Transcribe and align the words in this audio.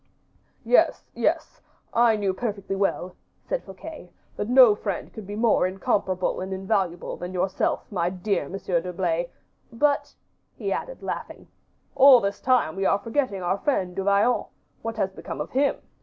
"Yes, 0.65 1.11
yes; 1.13 1.61
I 1.93 2.15
knew 2.15 2.33
perfectly 2.33 2.75
well," 2.75 3.15
said 3.47 3.63
Fouquet, 3.63 4.09
"that 4.35 4.49
no 4.49 4.73
friend 4.73 5.13
could 5.13 5.27
be 5.27 5.35
more 5.35 5.67
incomparable 5.67 6.41
and 6.41 6.51
invaluable 6.51 7.17
than 7.17 7.35
yourself, 7.35 7.85
my 7.91 8.09
dear 8.09 8.49
Monsieur 8.49 8.81
d'Herblay; 8.81 9.29
but," 9.71 10.15
he 10.55 10.71
added, 10.71 11.03
laughing, 11.03 11.49
"all 11.93 12.19
this 12.19 12.41
time 12.41 12.75
we 12.75 12.83
are 12.87 12.97
forgetting 12.97 13.43
our 13.43 13.59
friend, 13.59 13.95
Du 13.95 14.03
Vallon; 14.03 14.45
what 14.81 14.97
has 14.97 15.11
become 15.13 15.39
of 15.39 15.51
him? 15.51 15.75